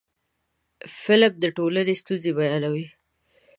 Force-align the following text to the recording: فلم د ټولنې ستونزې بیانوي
فلم 1.01 1.33
د 1.43 1.45
ټولنې 1.57 1.93
ستونزې 2.01 2.31
بیانوي 2.37 2.85